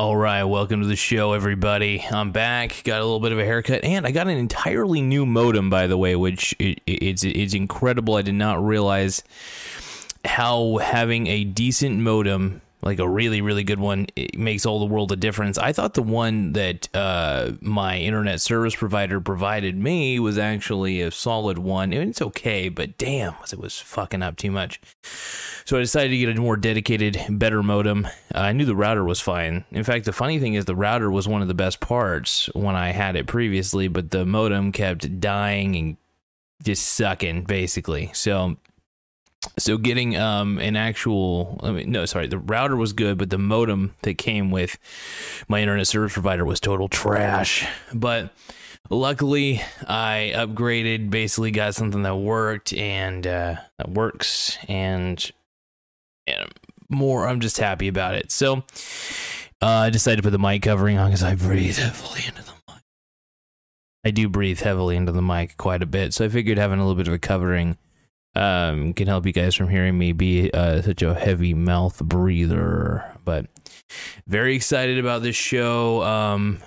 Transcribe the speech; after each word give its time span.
All 0.00 0.16
right, 0.16 0.44
welcome 0.44 0.80
to 0.80 0.86
the 0.86 0.96
show, 0.96 1.34
everybody. 1.34 2.02
I'm 2.10 2.32
back. 2.32 2.84
Got 2.84 3.02
a 3.02 3.04
little 3.04 3.20
bit 3.20 3.32
of 3.32 3.38
a 3.38 3.44
haircut, 3.44 3.84
and 3.84 4.06
I 4.06 4.12
got 4.12 4.28
an 4.28 4.38
entirely 4.38 5.02
new 5.02 5.26
modem, 5.26 5.68
by 5.68 5.88
the 5.88 5.98
way, 5.98 6.16
which 6.16 6.56
it, 6.58 6.80
it's 6.86 7.22
it's 7.22 7.52
incredible. 7.52 8.14
I 8.14 8.22
did 8.22 8.32
not 8.32 8.64
realize 8.64 9.22
how 10.24 10.78
having 10.78 11.26
a 11.26 11.44
decent 11.44 11.98
modem, 11.98 12.62
like 12.82 12.98
a 12.98 13.08
really 13.08 13.40
really 13.42 13.64
good 13.64 13.78
one, 13.78 14.06
it 14.16 14.38
makes 14.38 14.64
all 14.64 14.78
the 14.78 14.92
world 14.92 15.12
a 15.12 15.16
difference. 15.16 15.58
I 15.58 15.72
thought 15.72 15.94
the 15.94 16.02
one 16.02 16.52
that 16.54 16.88
uh, 16.94 17.52
my 17.60 17.98
internet 17.98 18.40
service 18.40 18.74
provider 18.74 19.20
provided 19.20 19.76
me 19.76 20.18
was 20.18 20.38
actually 20.38 21.00
a 21.00 21.10
solid 21.10 21.58
one. 21.58 21.92
It's 21.92 22.22
okay, 22.22 22.68
but 22.68 22.96
damn, 22.98 23.34
it 23.52 23.58
was 23.58 23.78
fucking 23.78 24.22
up 24.22 24.36
too 24.36 24.50
much. 24.50 24.80
So 25.64 25.76
I 25.76 25.80
decided 25.80 26.10
to 26.10 26.18
get 26.18 26.36
a 26.36 26.40
more 26.40 26.56
dedicated, 26.56 27.20
better 27.28 27.62
modem. 27.62 28.06
Uh, 28.34 28.38
I 28.38 28.52
knew 28.52 28.64
the 28.64 28.74
router 28.74 29.04
was 29.04 29.20
fine. 29.20 29.64
In 29.70 29.84
fact, 29.84 30.04
the 30.04 30.12
funny 30.12 30.38
thing 30.38 30.54
is 30.54 30.64
the 30.64 30.74
router 30.74 31.10
was 31.10 31.28
one 31.28 31.42
of 31.42 31.48
the 31.48 31.54
best 31.54 31.80
parts 31.80 32.48
when 32.54 32.74
I 32.74 32.90
had 32.90 33.14
it 33.14 33.26
previously, 33.26 33.86
but 33.88 34.10
the 34.10 34.26
modem 34.26 34.72
kept 34.72 35.20
dying 35.20 35.76
and 35.76 35.96
just 36.62 36.86
sucking 36.86 37.44
basically. 37.44 38.10
So 38.14 38.56
so 39.58 39.78
getting 39.78 40.16
um 40.16 40.58
an 40.58 40.76
actual 40.76 41.58
I 41.62 41.70
mean 41.70 41.90
no 41.90 42.04
sorry 42.04 42.26
the 42.26 42.38
router 42.38 42.76
was 42.76 42.92
good 42.92 43.16
but 43.18 43.30
the 43.30 43.38
modem 43.38 43.94
that 44.02 44.18
came 44.18 44.50
with 44.50 44.76
my 45.48 45.60
internet 45.60 45.86
service 45.86 46.12
provider 46.12 46.44
was 46.44 46.60
total 46.60 46.88
trash. 46.88 47.66
But 47.94 48.34
luckily 48.90 49.62
I 49.86 50.32
upgraded 50.34 51.10
basically 51.10 51.50
got 51.52 51.74
something 51.74 52.02
that 52.02 52.16
worked 52.16 52.72
and 52.74 53.26
uh 53.26 53.56
that 53.78 53.90
works 53.90 54.58
and 54.68 55.30
and 56.26 56.50
more. 56.90 57.26
I'm 57.26 57.40
just 57.40 57.58
happy 57.58 57.88
about 57.88 58.14
it. 58.14 58.30
So 58.30 58.64
uh, 59.62 59.66
I 59.66 59.90
decided 59.90 60.16
to 60.16 60.22
put 60.22 60.30
the 60.30 60.38
mic 60.38 60.62
covering 60.62 60.98
on 60.98 61.08
because 61.08 61.22
I 61.22 61.34
breathe 61.34 61.76
heavily 61.76 62.22
into 62.26 62.42
the 62.42 62.52
mic. 62.68 62.82
I 64.04 64.10
do 64.10 64.28
breathe 64.28 64.60
heavily 64.60 64.96
into 64.96 65.12
the 65.12 65.22
mic 65.22 65.56
quite 65.56 65.82
a 65.82 65.86
bit 65.86 66.12
so 66.12 66.24
I 66.24 66.28
figured 66.28 66.58
having 66.58 66.78
a 66.78 66.82
little 66.82 66.96
bit 66.96 67.08
of 67.08 67.14
a 67.14 67.18
covering 67.18 67.78
um, 68.34 68.92
can 68.92 69.06
help 69.06 69.26
you 69.26 69.32
guys 69.32 69.54
from 69.54 69.68
hearing 69.68 69.98
me 69.98 70.12
be 70.12 70.50
uh, 70.52 70.82
such 70.82 71.02
a 71.02 71.14
heavy 71.14 71.54
mouth 71.54 71.98
breather. 72.02 73.04
But 73.24 73.46
very 74.26 74.54
excited 74.54 74.98
about 74.98 75.22
this 75.22 75.36
show. 75.36 76.02
Um, 76.02 76.60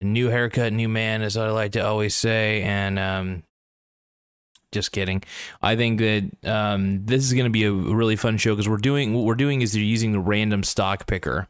new 0.00 0.28
haircut, 0.28 0.72
new 0.72 0.88
man, 0.88 1.22
as 1.22 1.36
I 1.36 1.50
like 1.50 1.72
to 1.72 1.80
always 1.80 2.14
say. 2.14 2.62
And 2.62 2.98
um, 2.98 3.42
just 4.72 4.92
kidding. 4.92 5.22
I 5.60 5.76
think 5.76 5.98
that 6.00 6.30
um, 6.44 7.04
this 7.04 7.24
is 7.24 7.32
going 7.32 7.44
to 7.44 7.50
be 7.50 7.64
a 7.64 7.72
really 7.72 8.16
fun 8.16 8.36
show 8.38 8.54
because 8.54 8.68
we're 8.68 8.76
doing 8.76 9.14
what 9.14 9.24
we're 9.24 9.34
doing 9.34 9.62
is 9.62 9.72
they're 9.72 9.82
using 9.82 10.12
the 10.12 10.20
random 10.20 10.62
stock 10.62 11.06
picker. 11.06 11.48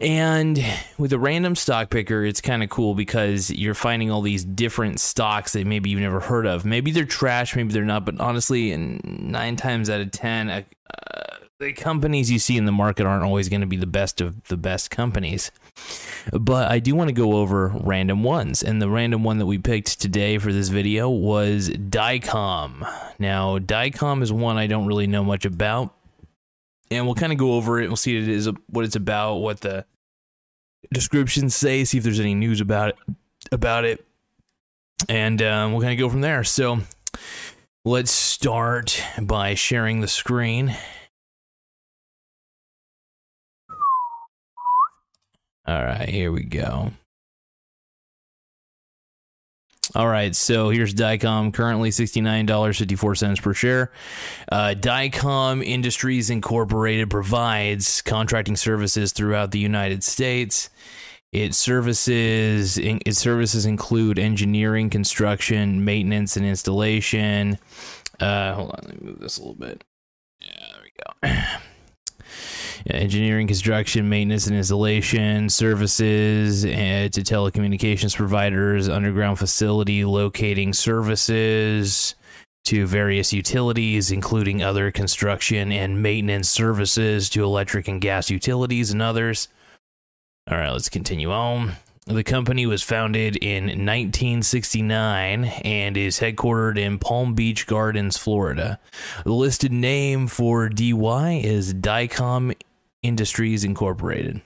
And 0.00 0.64
with 0.98 1.12
a 1.12 1.18
random 1.18 1.54
stock 1.54 1.90
picker, 1.90 2.24
it's 2.24 2.40
kind 2.40 2.62
of 2.62 2.70
cool 2.70 2.94
because 2.94 3.50
you're 3.50 3.74
finding 3.74 4.10
all 4.10 4.22
these 4.22 4.44
different 4.44 5.00
stocks 5.00 5.52
that 5.52 5.66
maybe 5.66 5.90
you've 5.90 6.00
never 6.00 6.20
heard 6.20 6.46
of. 6.46 6.64
Maybe 6.64 6.90
they're 6.90 7.04
trash, 7.04 7.54
maybe 7.56 7.72
they're 7.72 7.84
not, 7.84 8.04
but 8.04 8.20
honestly, 8.20 8.74
nine 8.76 9.56
times 9.56 9.90
out 9.90 10.00
of 10.00 10.10
10, 10.10 10.50
uh, 10.50 10.62
the 11.62 11.72
companies 11.72 12.30
you 12.30 12.38
see 12.38 12.56
in 12.56 12.64
the 12.64 12.72
market 12.72 13.06
aren't 13.06 13.22
always 13.22 13.48
going 13.48 13.60
to 13.60 13.66
be 13.66 13.76
the 13.76 13.86
best 13.86 14.20
of 14.20 14.42
the 14.48 14.56
best 14.56 14.90
companies. 14.90 15.52
But 16.32 16.70
I 16.70 16.80
do 16.80 16.94
want 16.94 17.08
to 17.08 17.14
go 17.14 17.34
over 17.34 17.68
random 17.68 18.24
ones. 18.24 18.62
And 18.62 18.82
the 18.82 18.90
random 18.90 19.22
one 19.22 19.38
that 19.38 19.46
we 19.46 19.58
picked 19.58 20.00
today 20.00 20.38
for 20.38 20.52
this 20.52 20.68
video 20.68 21.08
was 21.08 21.68
Dycom. 21.68 22.88
Now, 23.18 23.58
Dycom 23.58 24.22
is 24.22 24.32
one 24.32 24.56
I 24.56 24.66
don't 24.66 24.86
really 24.86 25.06
know 25.06 25.22
much 25.22 25.44
about 25.44 25.94
and 26.96 27.06
we'll 27.06 27.14
kind 27.14 27.32
of 27.32 27.38
go 27.38 27.54
over 27.54 27.80
it. 27.80 27.88
We'll 27.88 27.96
see 27.96 28.18
what 28.18 28.28
it 28.28 28.34
is, 28.34 28.50
what 28.68 28.84
it's 28.84 28.96
about, 28.96 29.36
what 29.36 29.60
the 29.60 29.84
descriptions 30.92 31.54
say, 31.54 31.84
see 31.84 31.98
if 31.98 32.04
there's 32.04 32.20
any 32.20 32.34
news 32.34 32.60
about 32.60 32.90
it, 32.90 32.96
about 33.50 33.84
it, 33.84 34.04
and 35.08 35.40
um, 35.42 35.72
we'll 35.72 35.82
kind 35.82 35.92
of 35.92 35.98
go 35.98 36.08
from 36.08 36.20
there. 36.20 36.44
So 36.44 36.80
let's 37.84 38.10
start 38.10 39.02
by 39.20 39.54
sharing 39.54 40.00
the 40.00 40.08
screen. 40.08 40.76
All 45.66 45.84
right, 45.84 46.08
here 46.08 46.32
we 46.32 46.42
go. 46.42 46.92
All 49.94 50.08
right, 50.08 50.34
so 50.34 50.70
here's 50.70 50.94
Dycom, 50.94 51.52
currently 51.52 51.90
$69.54 51.90 53.42
per 53.42 53.52
share. 53.52 53.92
Uh, 54.50 54.74
Dycom 54.74 55.62
Industries 55.62 56.30
Incorporated 56.30 57.10
provides 57.10 58.00
contracting 58.00 58.56
services 58.56 59.12
throughout 59.12 59.50
the 59.50 59.58
United 59.58 60.02
States. 60.02 60.70
Its 61.30 61.58
services 61.58 62.78
its 62.78 63.18
services 63.18 63.66
include 63.66 64.18
engineering, 64.18 64.88
construction, 64.90 65.84
maintenance, 65.84 66.36
and 66.36 66.46
installation. 66.46 67.58
Uh, 68.20 68.54
hold 68.54 68.70
on, 68.70 68.80
let 68.84 69.00
me 69.00 69.06
move 69.06 69.18
this 69.18 69.38
a 69.38 69.40
little 69.40 69.54
bit. 69.54 69.84
Yeah, 70.40 70.66
there 70.72 70.82
we 70.82 71.28
go. 71.28 71.44
engineering, 72.88 73.46
construction, 73.46 74.08
maintenance, 74.08 74.46
and 74.46 74.56
installation 74.56 75.48
services 75.48 76.64
uh, 76.64 77.08
to 77.12 77.22
telecommunications 77.22 78.16
providers, 78.16 78.88
underground 78.88 79.38
facility 79.38 80.04
locating 80.04 80.72
services 80.72 82.14
to 82.64 82.86
various 82.86 83.32
utilities, 83.32 84.10
including 84.10 84.62
other 84.62 84.90
construction 84.90 85.72
and 85.72 86.02
maintenance 86.02 86.48
services 86.48 87.28
to 87.30 87.42
electric 87.42 87.88
and 87.88 88.00
gas 88.00 88.30
utilities 88.30 88.92
and 88.92 89.02
others. 89.02 89.48
All 90.50 90.56
right, 90.56 90.70
let's 90.70 90.88
continue 90.88 91.30
on. 91.30 91.72
The 92.06 92.24
company 92.24 92.66
was 92.66 92.82
founded 92.82 93.36
in 93.36 93.64
1969 93.64 95.44
and 95.44 95.96
is 95.96 96.18
headquartered 96.18 96.76
in 96.76 96.98
Palm 96.98 97.34
Beach 97.34 97.64
Gardens, 97.68 98.16
Florida. 98.16 98.80
The 99.22 99.32
listed 99.32 99.70
name 99.70 100.26
for 100.26 100.68
DY 100.68 101.40
is 101.44 101.72
Dycom 101.72 102.56
Industries 103.02 103.64
Incorporated. 103.64 104.42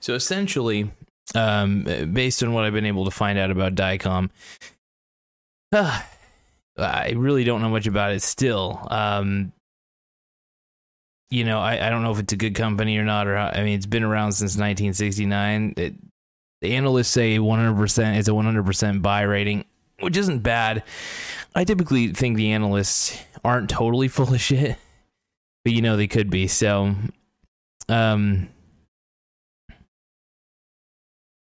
So 0.00 0.14
essentially, 0.14 0.90
um, 1.34 1.84
based 2.12 2.42
on 2.42 2.52
what 2.52 2.64
I've 2.64 2.72
been 2.72 2.86
able 2.86 3.06
to 3.06 3.10
find 3.10 3.38
out 3.38 3.50
about 3.50 3.74
Dycom, 3.74 4.30
uh, 5.72 6.02
I 6.78 7.12
really 7.16 7.44
don't 7.44 7.62
know 7.62 7.70
much 7.70 7.86
about 7.86 8.12
it 8.12 8.20
still. 8.20 8.86
Um, 8.90 9.52
you 11.30 11.44
know, 11.44 11.58
I, 11.58 11.86
I 11.86 11.90
don't 11.90 12.02
know 12.02 12.12
if 12.12 12.18
it's 12.18 12.32
a 12.32 12.36
good 12.36 12.54
company 12.54 12.98
or 12.98 13.04
not, 13.04 13.26
or 13.26 13.36
how, 13.36 13.48
I 13.48 13.64
mean, 13.64 13.74
it's 13.74 13.86
been 13.86 14.04
around 14.04 14.32
since 14.32 14.52
1969. 14.52 15.74
It, 15.76 15.94
the 16.60 16.74
analysts 16.74 17.08
say 17.08 17.38
100%, 17.38 18.16
it's 18.16 18.28
a 18.28 18.32
100% 18.32 19.02
buy 19.02 19.22
rating, 19.22 19.64
which 20.00 20.16
isn't 20.16 20.40
bad. 20.40 20.82
I 21.54 21.64
typically 21.64 22.08
think 22.12 22.36
the 22.36 22.52
analysts 22.52 23.18
aren't 23.42 23.70
totally 23.70 24.08
full 24.08 24.34
of 24.34 24.40
shit 24.40 24.76
but 25.66 25.72
you 25.72 25.82
know 25.82 25.96
they 25.96 26.06
could 26.06 26.30
be. 26.30 26.46
So, 26.46 26.94
um, 27.88 28.48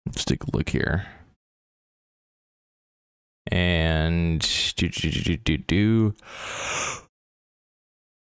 let's 0.06 0.24
take 0.24 0.44
a 0.44 0.56
look 0.56 0.68
here. 0.68 1.08
And 3.50 4.38
do 4.76 4.88
do 4.88 5.10
do 5.10 5.36
do 5.36 5.58
do. 5.58 6.14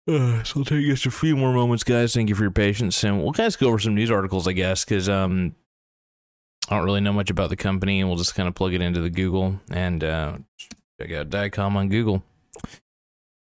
Uh, 0.07 0.41
so 0.43 0.61
it'll 0.61 0.65
take 0.65 0.91
us 0.91 1.05
a 1.05 1.11
few 1.11 1.37
more 1.37 1.53
moments, 1.53 1.83
guys. 1.83 2.15
Thank 2.15 2.29
you 2.29 2.35
for 2.35 2.41
your 2.41 2.49
patience, 2.49 3.03
and 3.03 3.21
we'll 3.21 3.31
guys 3.31 3.55
go 3.55 3.67
over 3.67 3.77
some 3.77 3.93
news 3.93 4.09
articles, 4.09 4.47
I 4.47 4.53
guess, 4.53 4.83
because 4.83 5.07
um, 5.07 5.53
I 6.67 6.77
don't 6.77 6.85
really 6.85 7.01
know 7.01 7.13
much 7.13 7.29
about 7.29 7.51
the 7.51 7.55
company, 7.55 7.99
and 7.99 8.09
we'll 8.09 8.17
just 8.17 8.33
kind 8.33 8.49
of 8.49 8.55
plug 8.55 8.73
it 8.73 8.81
into 8.81 9.01
the 9.01 9.11
Google 9.11 9.59
and 9.69 10.03
uh, 10.03 10.37
check 10.99 11.11
out 11.11 11.29
Dycom 11.29 11.75
on 11.75 11.89
Google. 11.89 12.23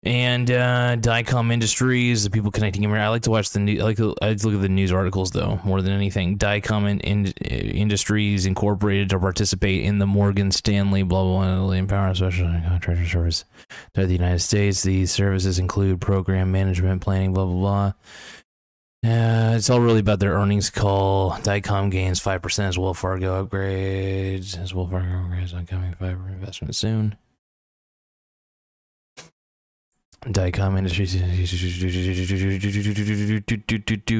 And 0.03 0.49
uh, 0.49 0.95
Dycom 0.95 1.51
Industries, 1.51 2.23
the 2.23 2.29
people 2.29 2.51
connecting 2.51 2.83
here. 2.83 2.95
I 2.95 3.09
like 3.09 3.23
to 3.23 3.31
watch 3.31 3.49
the 3.49 3.59
news. 3.59 3.81
I 3.81 3.83
like 3.83 3.97
to, 3.97 4.15
I 4.21 4.29
like 4.29 4.37
to 4.37 4.47
look 4.47 4.55
at 4.55 4.61
the 4.61 4.69
news 4.69 4.93
articles 4.93 5.31
though 5.31 5.59
more 5.65 5.81
than 5.81 5.91
anything. 5.91 6.37
Dycom 6.37 6.89
in, 6.89 6.99
in, 7.01 7.25
Industries 7.25 8.45
Incorporated 8.45 9.09
to 9.09 9.19
participate 9.19 9.83
in 9.83 9.99
the 9.99 10.07
Morgan 10.07 10.51
Stanley 10.51 11.03
blah 11.03 11.23
blah 11.23 11.65
blah 11.65 11.71
Empower 11.71 12.15
Special 12.15 12.47
Contractor 12.47 13.05
Service 13.05 13.43
to 13.93 14.05
the 14.05 14.13
United 14.13 14.39
States. 14.39 14.83
These 14.83 15.11
services 15.11 15.59
include 15.59 15.99
program 15.99 16.49
management, 16.49 17.01
planning, 17.01 17.33
blah 17.33 17.45
blah 17.45 17.53
blah. 17.53 17.93
Uh, 19.11 19.55
it's 19.55 19.69
all 19.69 19.81
really 19.81 19.99
about 19.99 20.19
their 20.19 20.33
earnings 20.33 20.69
call. 20.69 21.31
Dycom 21.31 21.91
gains 21.91 22.21
five 22.21 22.41
percent 22.41 22.69
as 22.69 22.79
Wells 22.79 22.99
Fargo 22.99 23.45
upgrades. 23.45 24.57
As 24.57 24.73
Wells 24.73 24.91
Fargo 24.91 25.07
upgrades 25.07 25.53
on 25.53 25.65
coming 25.65 25.93
fiber 25.93 26.29
investment 26.29 26.73
soon. 26.73 27.17
Dycom 30.21 30.77
Industries. 30.77 31.15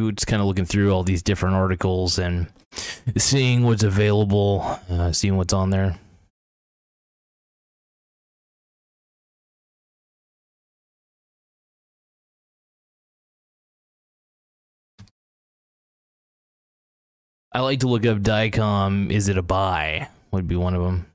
It's 0.10 0.25
kind 0.25 0.42
of 0.42 0.48
looking 0.48 0.66
through 0.66 0.92
all 0.92 1.04
these 1.04 1.22
different 1.22 1.56
articles 1.56 2.18
and 2.18 2.48
seeing 3.18 3.63
what's 3.63 3.84
available, 3.84 4.80
uh, 4.90 5.12
seeing 5.12 5.36
what's 5.38 5.54
on 5.54 5.69
there. 5.72 6.00
I 17.52 17.62
like 17.62 17.80
to 17.80 17.88
look 17.88 18.06
up 18.06 18.19
Dycom. 18.19 19.12
Is 19.12 19.28
it 19.28 19.38
a 19.38 19.42
buy? 19.42 20.07
Would 20.31 20.48
be 20.48 20.56
one 20.56 20.75
of 20.75 20.84
them. 20.84 21.08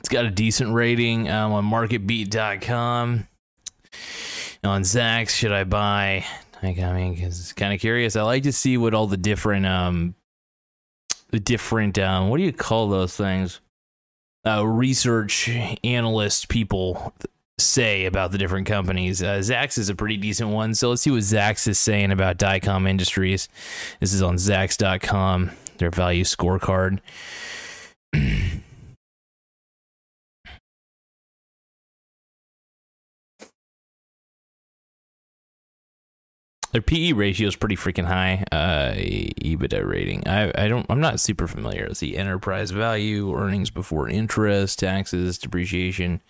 It's 0.00 0.08
got 0.08 0.24
a 0.24 0.30
decent 0.30 0.72
rating 0.72 1.28
um, 1.28 1.52
on 1.52 1.64
MarketBeat.com. 1.64 3.26
On 4.64 4.82
Zacks, 4.82 5.30
should 5.30 5.52
I 5.52 5.64
buy? 5.64 6.24
I 6.62 6.72
mean, 6.72 7.16
cause 7.20 7.38
it's 7.40 7.52
kind 7.52 7.72
of 7.72 7.80
curious. 7.80 8.16
I 8.16 8.22
like 8.22 8.42
to 8.44 8.52
see 8.52 8.76
what 8.76 8.94
all 8.94 9.06
the 9.06 9.16
different, 9.16 9.66
um, 9.66 10.14
the 11.30 11.38
different, 11.38 11.98
um, 11.98 12.28
what 12.28 12.38
do 12.38 12.42
you 12.42 12.52
call 12.52 12.88
those 12.88 13.16
things? 13.16 13.60
Uh, 14.46 14.66
research 14.66 15.48
analyst 15.84 16.48
people 16.48 17.12
say 17.58 18.06
about 18.06 18.32
the 18.32 18.38
different 18.38 18.66
companies. 18.66 19.22
Uh, 19.22 19.38
Zacks 19.38 19.78
is 19.78 19.88
a 19.88 19.94
pretty 19.94 20.16
decent 20.16 20.50
one. 20.50 20.74
So 20.74 20.90
let's 20.90 21.02
see 21.02 21.10
what 21.10 21.20
Zacks 21.20 21.68
is 21.68 21.78
saying 21.78 22.12
about 22.12 22.38
Dycom 22.38 22.88
Industries. 22.88 23.48
This 24.00 24.12
is 24.12 24.22
on 24.22 24.36
Zacks.com, 24.36 25.50
their 25.78 25.90
value 25.90 26.24
scorecard. 26.24 27.00
their 36.78 36.82
PE 36.82 37.12
ratio 37.12 37.48
is 37.48 37.56
pretty 37.56 37.74
freaking 37.74 38.04
high. 38.06 38.44
Uh, 38.52 38.92
EBITDA 38.94 39.84
rating. 39.84 40.26
I 40.28 40.52
I 40.54 40.68
don't. 40.68 40.86
I'm 40.88 41.00
not 41.00 41.18
super 41.18 41.48
familiar. 41.48 41.88
with 41.88 41.98
the 41.98 42.16
enterprise 42.16 42.70
value, 42.70 43.34
earnings 43.34 43.70
before 43.70 44.08
interest, 44.08 44.78
taxes, 44.78 45.38
depreciation, 45.38 46.20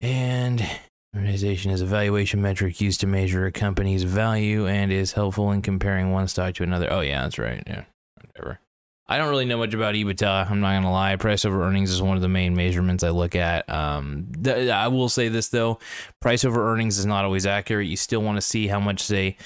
and 0.00 0.66
amortization 1.14 1.72
is 1.72 1.82
a 1.82 1.86
valuation 1.86 2.40
metric 2.40 2.80
used 2.80 3.00
to 3.00 3.06
measure 3.06 3.44
a 3.44 3.52
company's 3.52 4.04
value 4.04 4.66
and 4.66 4.90
is 4.90 5.12
helpful 5.12 5.52
in 5.52 5.60
comparing 5.60 6.10
one 6.10 6.26
stock 6.26 6.54
to 6.54 6.62
another. 6.62 6.90
Oh 6.90 7.00
yeah, 7.00 7.22
that's 7.22 7.38
right. 7.38 7.62
Yeah, 7.66 7.84
whatever. 8.16 8.60
I 9.06 9.18
don't 9.18 9.28
really 9.28 9.44
know 9.44 9.58
much 9.58 9.74
about 9.74 9.94
EBITDA. 9.94 10.50
I'm 10.50 10.60
not 10.60 10.72
gonna 10.72 10.90
lie. 10.90 11.16
Price 11.16 11.44
over 11.44 11.62
earnings 11.62 11.90
is 11.90 12.00
one 12.00 12.16
of 12.16 12.22
the 12.22 12.28
main 12.28 12.54
measurements 12.56 13.04
I 13.04 13.10
look 13.10 13.36
at. 13.36 13.68
Um, 13.68 14.28
th- 14.42 14.70
I 14.70 14.88
will 14.88 15.10
say 15.10 15.28
this 15.28 15.48
though: 15.48 15.78
price 16.20 16.44
over 16.44 16.72
earnings 16.72 16.98
is 16.98 17.04
not 17.04 17.24
always 17.24 17.44
accurate. 17.44 17.86
You 17.86 17.98
still 17.98 18.22
want 18.22 18.36
to 18.36 18.42
see 18.42 18.66
how 18.66 18.80
much 18.80 19.08
they, 19.08 19.36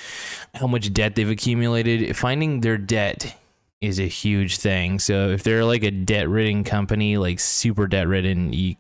how 0.55 0.69
much 0.69 0.93
debt 0.93 1.17
they've 1.17 1.29
accumulated. 1.29 2.17
Finding 2.17 2.61
their 2.61 2.79
debt 2.79 3.37
is 3.81 3.99
a 3.99 4.07
huge 4.07 4.59
thing. 4.59 5.01
So 5.01 5.31
if 5.31 5.43
they're 5.43 5.65
like 5.65 5.83
a 5.83 5.91
debt-ridden 5.91 6.65
company, 6.65 7.17
like 7.17 7.41
super 7.41 7.87
debt-ridden, 7.87 8.53
you 8.53 8.77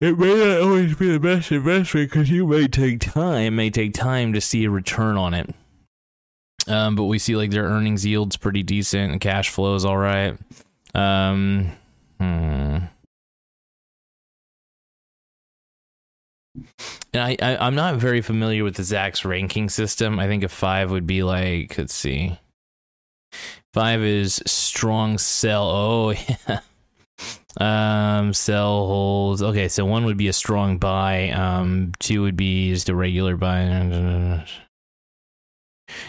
it 0.00 0.18
may 0.18 0.34
not 0.34 0.60
always 0.60 0.94
be 0.94 1.10
the 1.10 1.18
best 1.18 1.50
investment 1.50 2.10
because 2.10 2.30
you 2.30 2.46
may 2.46 2.68
take 2.68 3.00
time. 3.00 3.46
It 3.46 3.50
may 3.50 3.70
take 3.70 3.94
time 3.94 4.34
to 4.34 4.40
see 4.40 4.64
a 4.64 4.70
return 4.70 5.16
on 5.16 5.32
it. 5.32 5.54
Um, 6.68 6.96
but 6.96 7.04
we 7.04 7.18
see 7.18 7.36
like 7.36 7.50
their 7.50 7.64
earnings 7.64 8.04
yields 8.04 8.36
pretty 8.36 8.62
decent 8.62 9.12
and 9.12 9.20
cash 9.20 9.50
flow 9.50 9.74
is 9.74 9.84
all 9.84 9.96
right. 9.96 10.36
Um, 10.94 11.72
hmm. 12.18 12.78
And 17.12 17.22
I, 17.22 17.36
I, 17.40 17.66
am 17.66 17.74
not 17.74 17.96
very 17.96 18.20
familiar 18.20 18.64
with 18.64 18.76
the 18.76 18.82
Zacks 18.82 19.24
ranking 19.24 19.68
system. 19.68 20.18
I 20.18 20.26
think 20.26 20.42
a 20.42 20.48
five 20.48 20.90
would 20.90 21.06
be 21.06 21.22
like, 21.22 21.76
let's 21.78 21.94
see. 21.94 22.38
Five 23.72 24.02
is 24.02 24.42
strong 24.46 25.18
sell. 25.18 25.68
Oh, 25.68 26.10
yeah. 26.48 26.60
Um, 27.58 28.34
sell 28.34 28.86
holds. 28.86 29.42
Okay, 29.42 29.68
so 29.68 29.84
one 29.86 30.04
would 30.04 30.18
be 30.18 30.28
a 30.28 30.32
strong 30.32 30.78
buy. 30.78 31.30
Um, 31.30 31.92
two 31.98 32.22
would 32.22 32.36
be 32.36 32.70
just 32.70 32.88
a 32.88 32.94
regular 32.94 33.36
buy. 33.36 34.44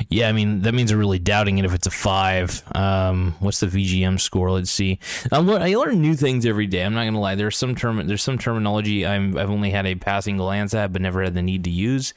Yeah, 0.10 0.30
I 0.30 0.32
mean 0.32 0.62
that 0.64 0.74
means 0.74 0.90
they're 0.90 0.98
really 0.98 1.20
doubting 1.20 1.58
it 1.58 1.66
if 1.66 1.74
it's 1.74 1.88
a 1.88 1.92
five. 1.92 2.64
Um, 2.74 3.36
what's 3.40 3.60
the 3.60 3.68
VGM 3.68 4.20
score? 4.20 4.52
Let's 4.52 4.72
see. 4.72 5.00
I 5.32 5.38
learn, 5.38 5.62
I 5.62 5.76
learn 5.76 6.02
new 6.02 6.16
things 6.16 6.46
every 6.46 6.68
day. 6.68 6.84
I'm 6.84 6.94
not 6.94 7.06
gonna 7.06 7.20
lie. 7.20 7.36
There's 7.36 7.58
some 7.58 7.76
term, 7.76 8.06
there's 8.08 8.24
some 8.24 8.38
terminology 8.38 9.06
I'm, 9.06 9.38
I've 9.38 9.52
only 9.52 9.70
had 9.70 9.86
a 9.86 9.96
passing 9.96 10.38
glance 10.38 10.74
at, 10.74 10.94
but 10.94 11.02
never 11.02 11.24
had 11.24 11.36
the 11.36 11.42
need 11.42 11.64
to 11.66 11.70
use. 11.70 12.14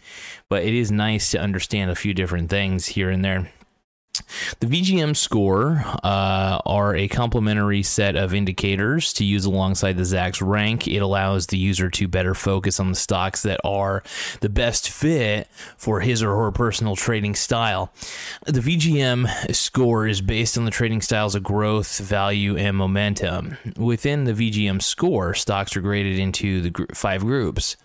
But 0.49 0.62
it 0.62 0.75
is 0.75 0.91
nice 0.91 1.31
to 1.33 1.41
understand 1.41 1.91
a 1.91 1.95
few 1.95 2.15
different 2.15 2.51
things 2.51 2.87
here 2.87 3.11
and 3.11 3.25
there. 3.25 3.51
The 4.61 4.67
VGM 4.67 5.17
score 5.17 5.83
uh, 6.05 6.61
are 6.67 6.95
a 6.95 7.09
complementary 7.09 7.83
set 7.83 8.17
of 8.17 8.35
indicators 8.35 9.12
to 9.15 9.25
use 9.25 9.47
alongside 9.47 9.97
the 9.97 10.03
Zacks 10.03 10.47
rank. 10.47 10.87
It 10.87 10.99
allows 10.99 11.47
the 11.47 11.57
user 11.57 11.89
to 11.91 12.09
better 12.09 12.35
focus 12.35 12.79
on 12.79 12.91
the 12.91 12.97
stocks 12.97 13.43
that 13.43 13.61
are 13.65 14.03
the 14.41 14.49
best 14.49 14.91
fit 14.91 15.49
for 15.77 16.01
his 16.01 16.23
or 16.23 16.37
her 16.37 16.53
personal 16.53 16.97
trading 16.97 17.35
style. 17.35 17.93
The 18.45 18.61
VGM 18.61 19.55
score 19.55 20.07
is 20.07 20.21
based 20.21 20.59
on 20.59 20.65
the 20.65 20.71
trading 20.71 21.01
styles 21.01 21.35
of 21.35 21.43
growth, 21.43 21.99
value, 21.99 22.57
and 22.57 22.77
momentum. 22.77 23.57
Within 23.77 24.25
the 24.25 24.33
VGM 24.33 24.83
score, 24.83 25.33
stocks 25.33 25.77
are 25.77 25.81
graded 25.81 26.19
into 26.19 26.61
the 26.61 26.71
gr- 26.71 26.85
five 26.95 27.23
groups 27.23 27.77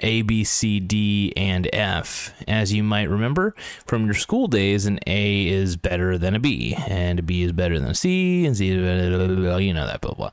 A, 0.00 0.22
B, 0.22 0.44
C, 0.44 0.80
D, 0.80 1.32
and 1.36 1.68
F. 1.72 2.34
As 2.46 2.72
you 2.72 2.82
might 2.82 3.08
remember 3.08 3.54
from 3.86 4.04
your 4.04 4.14
school 4.14 4.46
days, 4.46 4.84
an 4.84 4.98
A 5.06 5.46
is 5.46 5.77
better 5.82 6.18
than 6.18 6.34
a 6.34 6.38
B, 6.38 6.74
and 6.88 7.18
a 7.18 7.22
B 7.22 7.42
is 7.42 7.52
better 7.52 7.78
than 7.78 7.90
a 7.90 7.94
C, 7.94 8.46
and 8.46 8.56
C 8.56 8.70
is 8.70 8.82
better, 8.82 9.60
you 9.60 9.72
know 9.72 9.86
that, 9.86 10.00
blah, 10.00 10.14
blah. 10.14 10.30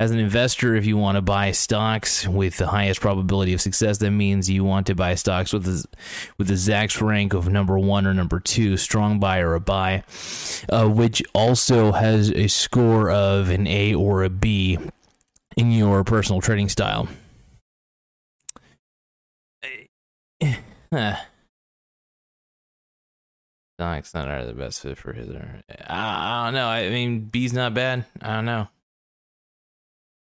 As 0.00 0.10
an 0.10 0.18
investor, 0.18 0.74
if 0.74 0.86
you 0.86 0.96
want 0.96 1.16
to 1.16 1.22
buy 1.22 1.52
stocks 1.52 2.26
with 2.26 2.56
the 2.56 2.68
highest 2.68 3.00
probability 3.00 3.52
of 3.52 3.60
success, 3.60 3.98
that 3.98 4.10
means 4.10 4.50
you 4.50 4.64
want 4.64 4.86
to 4.88 4.94
buy 4.94 5.14
stocks 5.14 5.52
with 5.52 5.64
the, 5.64 5.84
with 6.36 6.48
the 6.48 6.54
Zacks 6.54 7.00
rank 7.00 7.34
of 7.34 7.48
number 7.48 7.78
one 7.78 8.06
or 8.06 8.14
number 8.14 8.40
two, 8.40 8.76
strong 8.76 9.18
buy 9.20 9.38
or 9.40 9.54
a 9.54 9.60
buy, 9.60 10.04
uh, 10.68 10.88
which 10.88 11.22
also 11.34 11.92
has 11.92 12.30
a 12.32 12.48
score 12.48 13.10
of 13.10 13.50
an 13.50 13.66
A 13.66 13.94
or 13.94 14.24
a 14.24 14.30
B 14.30 14.78
in 15.56 15.72
your 15.72 16.04
personal 16.04 16.40
trading 16.40 16.68
style. 16.68 17.08
Sonic's 23.78 24.12
not 24.12 24.46
the 24.46 24.54
best 24.54 24.80
fit 24.80 24.98
for 24.98 25.12
his. 25.12 25.28
I, 25.30 25.62
I 25.88 26.44
don't 26.46 26.54
know. 26.54 26.66
I 26.66 26.88
mean, 26.90 27.20
B's 27.20 27.52
not 27.52 27.74
bad. 27.74 28.04
I 28.20 28.34
don't 28.34 28.44
know. 28.44 28.68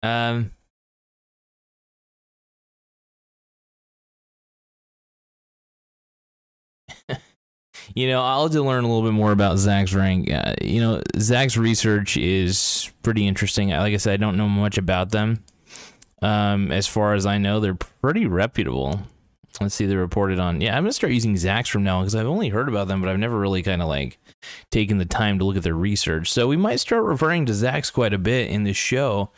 Um. 0.03 0.51
you 7.95 8.09
know, 8.09 8.21
I'll 8.23 8.43
have 8.45 8.53
to 8.53 8.63
learn 8.63 8.83
a 8.83 8.89
little 8.89 9.05
bit 9.05 9.13
more 9.15 9.31
about 9.31 9.57
Zacks 9.59 9.95
rank. 9.95 10.29
Uh, 10.31 10.55
you 10.61 10.81
know, 10.81 11.01
Zacks 11.15 11.57
research 11.57 12.17
is 12.17 12.91
pretty 13.03 13.29
interesting. 13.29 13.69
Like 13.69 13.95
I 13.95 13.99
said, 13.99 14.15
I 14.15 14.17
don't 14.17 14.37
know 14.37 14.49
much 14.49 14.77
about 14.77 15.11
them. 15.11 15.45
Um, 16.21 16.73
as 16.73 16.89
far 16.89 17.15
as 17.15 17.27
I 17.27 17.39
know, 17.39 17.61
they're 17.61 17.75
pretty 17.75 18.27
reputable. 18.27 19.03
Let's 19.61 19.75
see, 19.75 19.87
they 19.87 19.97
reported 19.97 20.39
on. 20.39 20.61
Yeah, 20.61 20.77
I'm 20.77 20.85
gonna 20.85 20.93
start 20.93 21.13
using 21.13 21.35
Zacks 21.35 21.71
from 21.71 21.83
now 21.83 22.01
because 22.01 22.15
I've 22.15 22.27
only 22.27 22.49
heard 22.51 22.69
about 22.69 22.89
them, 22.89 23.01
but 23.01 23.09
I've 23.09 23.19
never 23.19 23.39
really 23.39 23.63
kind 23.63 23.83
of 23.83 23.89
like 23.89 24.19
taken 24.71 24.99
the 24.99 25.05
time 25.05 25.39
to 25.39 25.45
look 25.45 25.57
at 25.57 25.63
their 25.63 25.75
research. 25.75 26.31
So 26.31 26.47
we 26.47 26.57
might 26.57 26.81
start 26.81 27.05
referring 27.05 27.47
to 27.47 27.53
Zacks 27.53 27.93
quite 27.93 28.13
a 28.13 28.19
bit 28.19 28.51
in 28.51 28.65
this 28.65 28.77
show. 28.77 29.31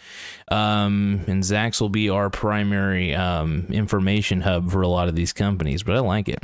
Um, 0.50 1.22
and 1.26 1.42
Zacks 1.42 1.80
will 1.80 1.88
be 1.88 2.10
our 2.10 2.30
primary 2.30 3.14
um, 3.14 3.66
information 3.70 4.42
hub 4.42 4.70
for 4.70 4.82
a 4.82 4.88
lot 4.88 5.08
of 5.08 5.14
these 5.14 5.32
companies, 5.32 5.82
but 5.82 5.96
I 5.96 6.00
like 6.00 6.28
it. 6.28 6.42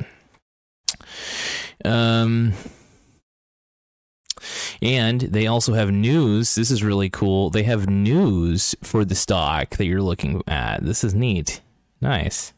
Um, 1.85 2.55
And 4.83 5.21
they 5.21 5.47
also 5.47 5.75
have 5.75 5.91
news. 5.91 6.55
This 6.55 6.71
is 6.71 6.83
really 6.83 7.11
cool. 7.11 7.51
They 7.51 7.65
have 7.65 7.89
news 7.89 8.75
for 8.83 9.05
the 9.05 9.15
stock 9.15 9.77
that 9.77 9.87
you're 9.87 10.03
looking 10.03 10.43
at. 10.47 10.85
This 10.85 11.05
is 11.05 11.15
neat. 11.15 11.61
Nice. 12.01 12.54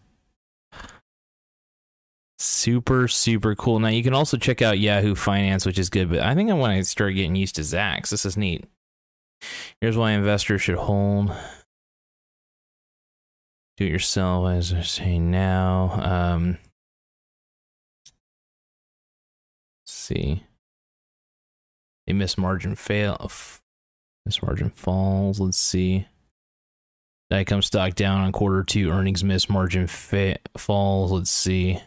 Super, 2.39 3.09
super 3.09 3.55
cool. 3.55 3.79
Now 3.79 3.89
you 3.89 4.03
can 4.03 4.13
also 4.13 4.37
check 4.37 4.61
out 4.61 4.79
Yahoo 4.79 5.15
Finance, 5.15 5.65
which 5.65 5.79
is 5.79 5.89
good, 5.89 6.11
but 6.11 6.21
I 6.21 6.35
think 6.35 6.51
I 6.51 6.55
want 6.55 6.77
to 6.77 6.85
start 6.85 7.15
getting 7.15 7.37
used 7.37 7.57
to 7.57 7.63
Zacks. 7.63 8.11
This 8.11 8.27
is 8.27 8.37
neat. 8.37 8.65
Here's 9.81 9.97
why 9.97 10.13
investors 10.13 10.63
should 10.63 10.77
hold. 10.77 11.33
Do 13.77 13.85
it 13.85 13.91
yourself, 13.91 14.51
as 14.51 14.73
I 14.73 14.83
say 14.83 15.19
now. 15.19 16.01
Um, 16.03 16.59
see. 19.87 20.43
A 22.09 22.13
miss 22.13 22.39
margin 22.39 22.75
fail. 22.77 23.31
Miss 24.25 24.43
margin 24.43 24.71
falls. 24.71 25.41
Let's 25.41 25.59
see. 25.59 26.07
Dycom 27.33 27.63
stock 27.65 27.95
down 27.95 28.21
on 28.21 28.33
quarter 28.33 28.63
two 28.63 28.91
earnings 28.91 29.25
miss 29.25 29.49
margin 29.51 29.87
fa- 29.87 30.39
falls. 30.57 31.13
Let's 31.13 31.31
see. 31.31 31.81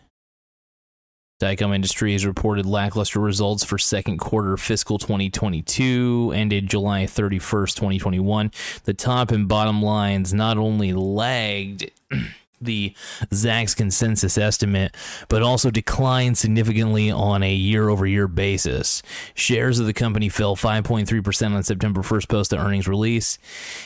Dycom 1.39 1.73
Industries 1.73 2.25
reported 2.25 2.65
lackluster 2.65 3.21
results 3.21 3.63
for 3.63 3.77
second 3.77 4.17
quarter 4.17 4.57
fiscal 4.57 4.97
2022, 4.97 6.33
ended 6.35 6.67
July 6.67 7.05
31st, 7.05 7.75
2021. 7.75 8.51
The 8.83 8.93
top 8.93 9.31
and 9.31 9.47
bottom 9.47 9.81
lines 9.81 10.33
not 10.33 10.57
only 10.57 10.91
lagged 10.91 11.91
the 12.61 12.93
Zacks 13.31 13.75
consensus 13.75 14.37
estimate, 14.37 14.95
but 15.27 15.41
also 15.41 15.71
declined 15.71 16.37
significantly 16.37 17.11
on 17.11 17.43
a 17.43 17.53
year 17.53 17.89
over 17.89 18.05
year 18.05 18.27
basis. 18.27 19.01
Shares 19.33 19.79
of 19.79 19.85
the 19.85 19.93
company 19.93 20.29
fell 20.29 20.55
5.3% 20.55 21.55
on 21.55 21.63
September 21.63 22.01
1st 22.01 22.29
post 22.29 22.49
the 22.51 22.57
earnings 22.57 22.87
release. 22.87 23.37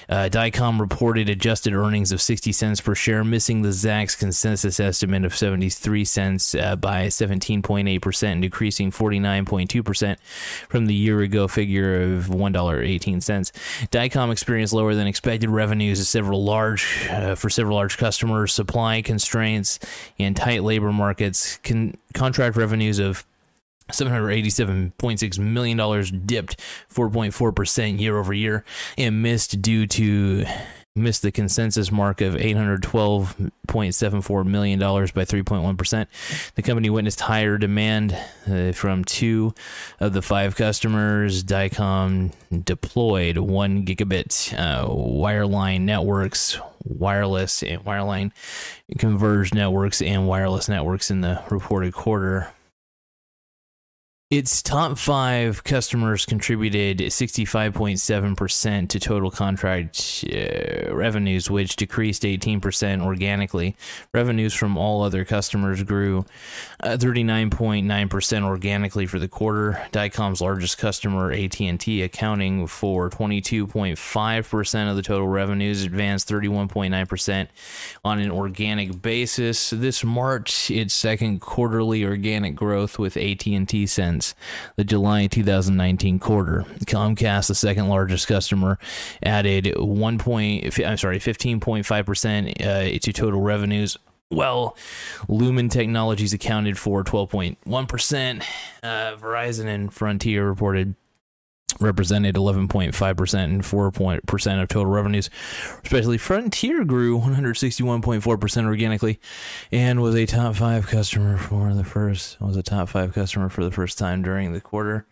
Uh, 0.09 0.29
Dycom 0.31 0.79
reported 0.79 1.29
adjusted 1.29 1.73
earnings 1.73 2.11
of 2.11 2.21
60 2.21 2.51
cents 2.51 2.81
per 2.81 2.95
share, 2.95 3.23
missing 3.23 3.61
the 3.61 3.69
Zacks 3.69 4.17
consensus 4.17 4.79
estimate 4.79 5.25
of 5.25 5.35
73 5.35 6.05
cents 6.05 6.55
uh, 6.55 6.75
by 6.75 7.07
17.8% 7.07 8.23
and 8.23 8.41
decreasing 8.41 8.91
49.2% 8.91 10.19
from 10.69 10.85
the 10.85 10.93
year 10.93 11.21
ago 11.21 11.47
figure 11.47 12.15
of 12.15 12.27
$1.18. 12.27 13.13
Dycom 13.89 14.31
experienced 14.31 14.73
lower 14.73 14.95
than 14.95 15.07
expected 15.07 15.49
revenues 15.49 16.07
several 16.07 16.43
large 16.43 17.07
uh, 17.09 17.35
for 17.35 17.49
several 17.49 17.75
large 17.75 17.97
customers 17.97 18.59
supply 18.63 19.01
constraints 19.01 19.77
and 20.17 20.37
tight 20.37 20.63
labor 20.63 20.93
markets, 20.93 21.57
con- 21.63 21.95
contract 22.13 22.55
revenues 22.55 22.97
of 22.97 23.25
$787.6 23.91 25.39
million 25.39 25.77
dipped 26.25 26.61
4.4% 26.93 27.99
year 27.99 28.17
over 28.17 28.33
year 28.33 28.63
and 28.97 29.21
missed 29.21 29.61
due 29.61 29.85
to 29.85 30.45
missed 30.95 31.23
the 31.23 31.31
consensus 31.31 31.91
mark 31.91 32.21
of 32.21 32.35
$812.74 32.35 34.45
million 34.45 34.79
by 34.79 34.85
3.1%. 34.85 36.07
The 36.53 36.61
company 36.61 36.91
witnessed 36.91 37.21
higher 37.21 37.57
demand 37.57 38.15
uh, 38.47 38.73
from 38.73 39.03
two 39.03 39.55
of 39.99 40.13
the 40.13 40.21
five 40.21 40.55
customers. 40.55 41.43
Dycom 41.43 42.31
deployed 42.63 43.39
one 43.39 43.83
gigabit 43.85 44.53
uh, 44.53 44.85
wireline 44.87 45.81
networks, 45.81 46.59
wireless 46.85 47.63
and 47.63 47.83
wireline 47.83 48.31
converged 48.97 49.53
networks, 49.55 50.01
and 50.01 50.27
wireless 50.27 50.69
networks 50.69 51.09
in 51.11 51.21
the 51.21 51.41
reported 51.49 51.93
quarter. 51.93 52.51
Its 54.33 54.63
top 54.63 54.97
five 54.97 55.63
customers 55.63 56.25
contributed 56.25 56.97
65.7% 56.97 58.89
to 58.89 58.99
total 58.99 59.29
contract 59.29 60.25
uh, 60.27 60.91
revenues, 60.91 61.51
which 61.51 61.75
decreased 61.75 62.23
18% 62.23 63.03
organically. 63.03 63.75
Revenues 64.11 64.55
from 64.55 64.75
all 64.75 65.03
other 65.03 65.23
customers 65.23 65.83
grew 65.83 66.25
uh, 66.79 66.97
39.9% 66.97 68.43
organically 68.43 69.05
for 69.05 69.19
the 69.19 69.27
quarter. 69.27 69.79
Dycom's 69.91 70.41
largest 70.41 70.79
customer, 70.79 71.31
AT&T, 71.31 72.01
accounting 72.01 72.65
for 72.65 73.11
22.5% 73.11 74.89
of 74.89 74.95
the 74.95 75.03
total 75.03 75.27
revenues, 75.27 75.83
advanced 75.83 76.27
31.9% 76.27 77.47
on 78.03 78.17
an 78.17 78.31
organic 78.31 78.99
basis. 78.99 79.69
This 79.69 80.03
marked 80.03 80.71
its 80.71 80.95
second 80.95 81.39
quarterly 81.39 82.03
organic 82.03 82.55
growth 82.55 82.97
with 82.97 83.15
AT&T 83.15 83.85
since 83.85 84.22
the 84.75 84.83
July 84.83 85.27
2019 85.27 86.19
quarter. 86.19 86.65
Comcast, 86.85 87.47
the 87.47 87.55
second 87.55 87.87
largest 87.87 88.27
customer, 88.27 88.79
added 89.21 89.73
1. 89.77 90.17
Point, 90.17 90.79
I'm 90.79 90.97
sorry, 90.97 91.19
15.5 91.19 92.05
percent 92.05 92.61
uh, 92.61 92.83
to 92.89 93.13
total 93.13 93.41
revenues. 93.41 93.97
Well, 94.33 94.75
Lumen 95.27 95.69
Technologies 95.69 96.33
accounted 96.33 96.77
for 96.77 97.03
12.1%. 97.03 98.43
Uh, 98.81 99.15
Verizon 99.15 99.65
and 99.65 99.93
Frontier 99.93 100.47
reported 100.47 100.95
represented 101.79 102.35
11.5% 102.35 103.43
and 103.43 103.61
4% 103.63 104.61
of 104.61 104.67
total 104.67 104.91
revenues. 104.91 105.29
Especially 105.83 106.17
Frontier 106.17 106.83
grew 106.83 107.19
161.4% 107.19 108.65
organically 108.65 109.19
and 109.71 110.01
was 110.01 110.15
a 110.15 110.25
top 110.25 110.55
5 110.55 110.87
customer 110.87 111.37
for 111.37 111.73
the 111.73 111.83
first 111.83 112.39
was 112.41 112.57
a 112.57 112.63
top 112.63 112.89
5 112.89 113.13
customer 113.13 113.49
for 113.49 113.63
the 113.63 113.71
first 113.71 113.97
time 113.97 114.21
during 114.21 114.53
the 114.53 114.61
quarter. 114.61 115.05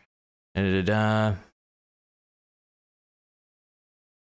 Da-da-da. 0.55 1.35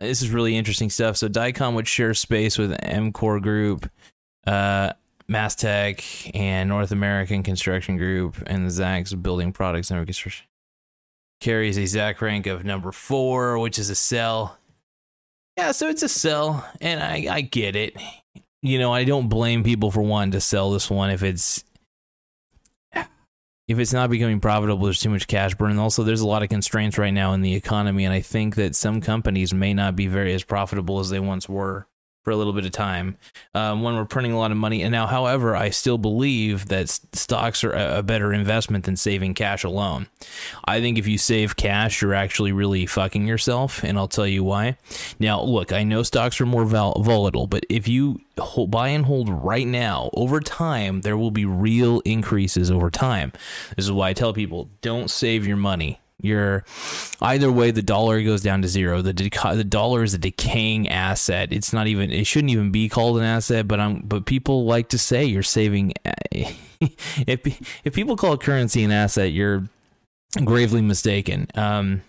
This 0.00 0.22
is 0.22 0.30
really 0.30 0.56
interesting 0.56 0.90
stuff. 0.90 1.16
So 1.16 1.28
Dycom 1.28 1.74
would 1.74 1.86
share 1.86 2.12
space 2.14 2.58
with 2.58 2.72
EMCOR 2.72 3.40
Group, 3.40 3.88
uh, 4.46 4.94
MasTec, 5.28 6.32
and 6.34 6.68
North 6.68 6.90
American 6.90 7.44
Construction 7.44 7.96
Group, 7.96 8.42
and 8.46 8.68
Zacks 8.68 9.20
Building 9.20 9.52
Products 9.52 9.92
and 9.92 10.04
Construction 10.04 10.46
carries 11.42 11.76
a 11.76 11.86
Zack 11.86 12.22
rank 12.22 12.46
of 12.46 12.64
number 12.64 12.92
four, 12.92 13.58
which 13.58 13.78
is 13.78 13.90
a 13.90 13.94
sell. 13.94 14.56
Yeah, 15.58 15.72
so 15.72 15.88
it's 15.88 16.02
a 16.02 16.08
sell, 16.08 16.66
and 16.80 17.02
I, 17.02 17.26
I 17.30 17.40
get 17.42 17.76
it. 17.76 17.96
You 18.62 18.78
know, 18.78 18.92
I 18.92 19.04
don't 19.04 19.28
blame 19.28 19.64
people 19.64 19.90
for 19.90 20.00
wanting 20.00 20.32
to 20.32 20.40
sell 20.40 20.70
this 20.70 20.88
one 20.88 21.10
if 21.10 21.22
it's 21.22 21.64
if 23.68 23.78
it's 23.78 23.92
not 23.92 24.10
becoming 24.10 24.40
profitable. 24.40 24.84
There's 24.84 25.00
too 25.00 25.10
much 25.10 25.26
cash 25.26 25.54
burn, 25.54 25.78
also 25.78 26.04
there's 26.04 26.20
a 26.20 26.26
lot 26.26 26.42
of 26.42 26.48
constraints 26.48 26.96
right 26.96 27.10
now 27.12 27.32
in 27.32 27.42
the 27.42 27.54
economy, 27.54 28.04
and 28.04 28.14
I 28.14 28.20
think 28.20 28.54
that 28.54 28.74
some 28.74 29.00
companies 29.00 29.52
may 29.52 29.74
not 29.74 29.96
be 29.96 30.06
very 30.06 30.32
as 30.32 30.44
profitable 30.44 31.00
as 31.00 31.10
they 31.10 31.20
once 31.20 31.48
were 31.48 31.86
for 32.22 32.30
a 32.30 32.36
little 32.36 32.52
bit 32.52 32.64
of 32.64 32.72
time 32.72 33.16
um, 33.54 33.82
when 33.82 33.94
we're 33.94 34.04
printing 34.04 34.32
a 34.32 34.38
lot 34.38 34.50
of 34.50 34.56
money. 34.56 34.82
And 34.82 34.92
now, 34.92 35.06
however, 35.06 35.56
I 35.56 35.70
still 35.70 35.98
believe 35.98 36.68
that 36.68 36.88
stocks 36.88 37.64
are 37.64 37.72
a 37.72 38.02
better 38.02 38.32
investment 38.32 38.84
than 38.84 38.96
saving 38.96 39.34
cash 39.34 39.64
alone. 39.64 40.06
I 40.64 40.80
think 40.80 40.98
if 40.98 41.06
you 41.06 41.18
save 41.18 41.56
cash, 41.56 42.00
you're 42.00 42.14
actually 42.14 42.52
really 42.52 42.86
fucking 42.86 43.26
yourself, 43.26 43.82
and 43.82 43.98
I'll 43.98 44.08
tell 44.08 44.26
you 44.26 44.44
why. 44.44 44.76
Now, 45.18 45.42
look, 45.42 45.72
I 45.72 45.84
know 45.84 46.02
stocks 46.02 46.40
are 46.40 46.46
more 46.46 46.64
vol- 46.64 47.02
volatile, 47.02 47.46
but 47.46 47.64
if 47.68 47.88
you 47.88 48.20
hold, 48.38 48.70
buy 48.70 48.88
and 48.88 49.04
hold 49.04 49.28
right 49.28 49.66
now, 49.66 50.10
over 50.14 50.40
time, 50.40 51.00
there 51.00 51.16
will 51.16 51.30
be 51.30 51.44
real 51.44 52.00
increases 52.00 52.70
over 52.70 52.90
time. 52.90 53.32
This 53.76 53.84
is 53.84 53.92
why 53.92 54.10
I 54.10 54.12
tell 54.12 54.32
people 54.32 54.70
don't 54.80 55.10
save 55.10 55.46
your 55.46 55.56
money 55.56 55.98
you're 56.22 56.64
either 57.20 57.52
way, 57.52 57.70
the 57.70 57.82
dollar 57.82 58.22
goes 58.22 58.42
down 58.42 58.62
to 58.62 58.68
zero. 58.68 59.02
The 59.02 59.12
the 59.12 59.64
dollar 59.64 60.02
is 60.02 60.14
a 60.14 60.18
decaying 60.18 60.88
asset. 60.88 61.52
It's 61.52 61.72
not 61.72 61.86
even. 61.86 62.10
It 62.10 62.26
shouldn't 62.26 62.52
even 62.52 62.70
be 62.70 62.88
called 62.88 63.18
an 63.18 63.24
asset. 63.24 63.68
But 63.68 63.80
I'm. 63.80 64.00
But 64.00 64.24
people 64.24 64.64
like 64.64 64.88
to 64.90 64.98
say 64.98 65.24
you're 65.24 65.42
saving. 65.42 65.94
if 66.32 67.84
if 67.84 67.94
people 67.94 68.16
call 68.16 68.36
currency 68.38 68.82
an 68.84 68.92
asset, 68.92 69.32
you're 69.32 69.68
gravely 70.44 70.80
mistaken. 70.80 71.48
Um, 71.54 72.02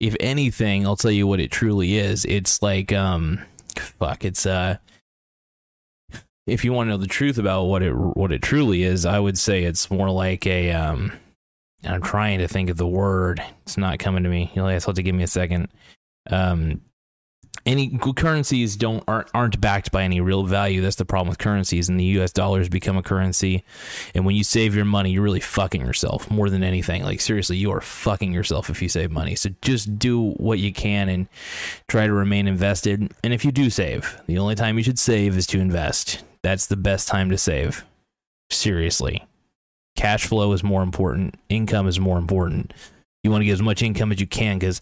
if 0.00 0.14
anything, 0.20 0.86
I'll 0.86 0.96
tell 0.96 1.10
you 1.10 1.26
what 1.26 1.40
it 1.40 1.50
truly 1.50 1.96
is. 1.96 2.24
It's 2.24 2.62
like 2.62 2.92
um, 2.92 3.40
fuck. 3.76 4.24
It's 4.24 4.46
uh 4.46 4.78
if 6.48 6.64
you 6.64 6.72
want 6.72 6.86
to 6.86 6.90
know 6.92 6.96
the 6.96 7.06
truth 7.06 7.38
about 7.38 7.64
what 7.64 7.82
it 7.82 7.92
what 7.92 8.32
it 8.32 8.42
truly 8.42 8.82
is, 8.82 9.04
I 9.04 9.18
would 9.18 9.38
say 9.38 9.64
it's 9.64 9.90
more 9.90 10.10
like 10.10 10.46
a 10.46 10.72
um 10.72 11.12
and 11.84 11.94
I'm 11.94 12.02
trying 12.02 12.38
to 12.40 12.48
think 12.48 12.70
of 12.70 12.76
the 12.76 12.86
word. 12.86 13.42
It's 13.62 13.76
not 13.76 13.98
coming 13.98 14.24
to 14.24 14.28
me. 14.28 14.50
You'll 14.54 14.68
have 14.68 14.84
to 14.84 15.02
give 15.02 15.14
me 15.14 15.22
a 15.22 15.28
second. 15.28 15.68
Um, 16.30 16.82
any 17.66 17.98
currencies 17.98 18.76
don't 18.76 19.04
aren't, 19.06 19.28
aren't 19.34 19.60
backed 19.60 19.92
by 19.92 20.02
any 20.02 20.20
real 20.20 20.44
value. 20.44 20.80
That's 20.80 20.96
the 20.96 21.04
problem 21.04 21.28
with 21.28 21.38
currencies. 21.38 21.88
And 21.88 21.98
the 21.98 22.04
U.S. 22.04 22.32
dollar 22.32 22.58
has 22.58 22.68
become 22.68 22.96
a 22.96 23.02
currency. 23.02 23.64
And 24.14 24.24
when 24.24 24.36
you 24.36 24.44
save 24.44 24.74
your 24.74 24.84
money, 24.84 25.10
you're 25.10 25.22
really 25.22 25.40
fucking 25.40 25.80
yourself 25.80 26.30
more 26.30 26.50
than 26.50 26.62
anything. 26.62 27.02
Like 27.02 27.20
seriously, 27.20 27.56
you 27.56 27.70
are 27.72 27.80
fucking 27.80 28.32
yourself 28.32 28.70
if 28.70 28.80
you 28.80 28.88
save 28.88 29.10
money. 29.10 29.34
So 29.34 29.50
just 29.60 29.98
do 29.98 30.30
what 30.32 30.58
you 30.58 30.72
can 30.72 31.08
and 31.08 31.28
try 31.88 32.06
to 32.06 32.12
remain 32.12 32.48
invested. 32.48 33.12
And 33.22 33.32
if 33.32 33.44
you 33.44 33.52
do 33.52 33.70
save, 33.70 34.20
the 34.26 34.38
only 34.38 34.54
time 34.54 34.78
you 34.78 34.84
should 34.84 34.98
save 34.98 35.36
is 35.36 35.46
to 35.48 35.60
invest. 35.60 36.22
That's 36.42 36.66
the 36.66 36.76
best 36.76 37.08
time 37.08 37.30
to 37.30 37.38
save. 37.38 37.84
Seriously 38.50 39.24
cash 39.98 40.26
flow 40.26 40.52
is 40.52 40.62
more 40.62 40.82
important, 40.82 41.34
income 41.48 41.88
is 41.88 41.98
more 41.98 42.18
important. 42.18 42.72
You 43.24 43.32
want 43.32 43.42
to 43.42 43.46
get 43.46 43.54
as 43.54 43.62
much 43.62 43.82
income 43.82 44.12
as 44.12 44.20
you 44.20 44.28
can 44.28 44.60
because 44.60 44.80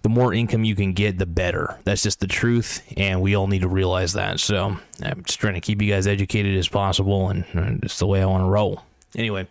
the 0.00 0.08
more 0.08 0.32
income 0.32 0.64
you 0.64 0.74
can 0.74 0.94
get, 0.94 1.18
the 1.18 1.26
better. 1.26 1.78
That's 1.84 2.02
just 2.02 2.18
the 2.18 2.26
truth, 2.26 2.82
and 2.96 3.20
we 3.20 3.36
all 3.36 3.46
need 3.46 3.60
to 3.60 3.68
realize 3.68 4.14
that. 4.14 4.40
So 4.40 4.78
I'm 5.02 5.22
just 5.22 5.38
trying 5.38 5.54
to 5.54 5.60
keep 5.60 5.82
you 5.82 5.92
guys 5.92 6.06
educated 6.06 6.56
as 6.56 6.66
possible, 6.66 7.28
and, 7.28 7.44
and 7.52 7.84
it's 7.84 7.98
the 7.98 8.06
way 8.06 8.22
I 8.22 8.26
want 8.26 8.42
to 8.42 8.48
roll. 8.48 8.82
Anyway, 9.14 9.46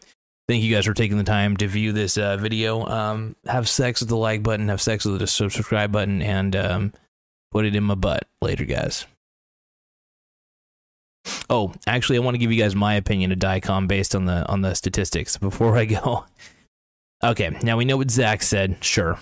thank 0.47 0.63
you 0.63 0.73
guys 0.73 0.85
for 0.85 0.95
taking 0.95 1.19
the 1.19 1.23
time 1.23 1.57
to 1.57 1.67
view 1.67 1.91
this 1.91 2.17
uh, 2.17 2.37
video. 2.37 2.83
Um, 2.87 3.35
have 3.45 3.69
sex 3.69 4.01
with 4.01 4.09
the 4.09 4.17
like 4.17 4.41
button, 4.41 4.69
have 4.69 4.81
sex 4.81 5.05
with 5.05 5.19
the 5.19 5.27
subscribe 5.27 5.91
button, 5.91 6.23
and 6.23 6.55
um, 6.55 6.93
put 7.51 7.65
it 7.65 7.75
in 7.75 7.83
my 7.83 7.95
butt 7.95 8.27
later, 8.41 8.65
guys. 8.65 9.05
Oh, 11.49 11.73
actually, 11.87 12.17
I 12.17 12.21
want 12.21 12.35
to 12.35 12.39
give 12.39 12.51
you 12.51 12.61
guys 12.61 12.75
my 12.75 12.95
opinion 12.95 13.31
of 13.31 13.39
Dycom 13.39 13.87
based 13.87 14.15
on 14.15 14.25
the 14.25 14.47
on 14.47 14.61
the 14.61 14.73
statistics 14.73 15.37
before 15.37 15.77
I 15.77 15.85
go. 15.85 16.25
Okay, 17.23 17.57
now 17.63 17.77
we 17.77 17.85
know 17.85 17.95
what 17.95 18.09
Zacks 18.09 18.43
said, 18.43 18.83
sure. 18.83 19.17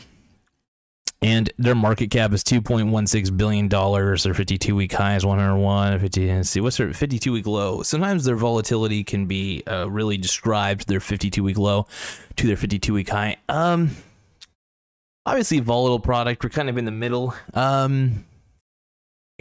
And 1.21 1.51
their 1.59 1.75
market 1.75 2.09
cap 2.09 2.33
is 2.33 2.43
two 2.43 2.59
point 2.59 2.87
one 2.87 3.05
six 3.05 3.29
billion 3.29 3.67
dollars. 3.67 4.23
Their 4.23 4.33
fifty 4.33 4.57
two 4.57 4.75
week 4.75 4.91
high 4.91 5.15
is 5.15 5.23
one 5.23 5.37
hundred 5.37 5.57
one. 5.57 5.99
Fifty. 5.99 6.41
See, 6.43 6.61
what's 6.61 6.77
their 6.77 6.93
fifty 6.93 7.19
two 7.19 7.31
week 7.31 7.45
low? 7.45 7.83
Sometimes 7.83 8.25
their 8.25 8.35
volatility 8.35 9.03
can 9.03 9.27
be 9.27 9.61
uh, 9.67 9.87
really 9.87 10.17
described 10.17 10.87
their 10.87 10.99
fifty 10.99 11.29
two 11.29 11.43
week 11.43 11.59
low 11.59 11.85
to 12.37 12.47
their 12.47 12.57
fifty 12.57 12.79
two 12.79 12.95
week 12.95 13.09
high. 13.09 13.37
Um, 13.47 13.91
obviously 15.27 15.59
volatile 15.59 15.99
product. 15.99 16.43
We're 16.43 16.49
kind 16.49 16.69
of 16.69 16.79
in 16.79 16.85
the 16.85 16.91
middle. 16.91 17.35
Um, 17.53 18.25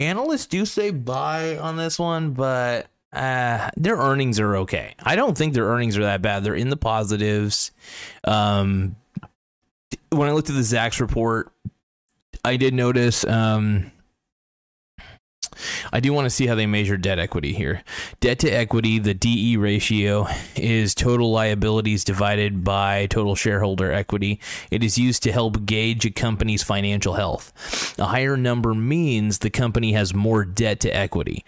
analysts 0.01 0.47
do 0.47 0.65
say 0.65 0.91
buy 0.91 1.57
on 1.57 1.77
this 1.77 1.99
one, 1.99 2.31
but 2.31 2.87
uh, 3.13 3.69
their 3.77 3.97
earnings 3.97 4.39
are 4.39 4.57
okay. 4.57 4.95
I 5.03 5.15
don't 5.15 5.37
think 5.37 5.53
their 5.53 5.65
earnings 5.65 5.97
are 5.97 6.03
that 6.03 6.21
bad. 6.21 6.43
They're 6.43 6.55
in 6.55 6.69
the 6.69 6.77
positives. 6.77 7.71
Um, 8.23 8.95
when 10.09 10.27
I 10.27 10.31
looked 10.31 10.49
at 10.49 10.55
the 10.55 10.61
Zacks 10.61 10.99
report, 10.99 11.51
I 12.43 12.57
did 12.57 12.73
notice. 12.73 13.25
Um, 13.25 13.90
I 15.91 15.99
do 15.99 16.13
want 16.13 16.25
to 16.25 16.29
see 16.29 16.47
how 16.47 16.55
they 16.55 16.65
measure 16.65 16.97
debt 16.97 17.19
equity 17.19 17.53
here. 17.53 17.83
Debt 18.19 18.39
to 18.39 18.49
equity, 18.49 18.99
the 18.99 19.13
DE 19.13 19.57
ratio, 19.57 20.27
is 20.55 20.95
total 20.95 21.31
liabilities 21.31 22.03
divided 22.03 22.63
by 22.63 23.07
total 23.07 23.35
shareholder 23.35 23.91
equity. 23.91 24.39
It 24.69 24.83
is 24.83 24.97
used 24.97 25.23
to 25.23 25.31
help 25.31 25.65
gauge 25.65 26.05
a 26.05 26.11
company's 26.11 26.63
financial 26.63 27.13
health. 27.13 27.53
A 27.99 28.05
higher 28.05 28.37
number 28.37 28.73
means 28.73 29.39
the 29.39 29.49
company 29.49 29.93
has 29.93 30.13
more 30.13 30.45
debt 30.45 30.79
to 30.81 30.95
equity 30.95 31.43